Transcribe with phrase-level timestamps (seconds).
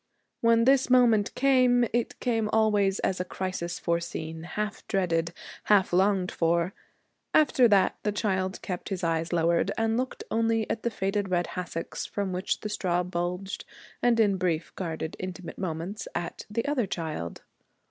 [0.39, 5.31] When this moment came it came always as a crisis foreseen, half dreaded,
[5.65, 6.73] half longed for.
[7.35, 11.49] After that the child kept his eyes lowered, and looked only at the faded red
[11.53, 13.63] hassocks from which the straw bulged,
[14.01, 17.43] and in brief, guarded, intimate moments, at the other child.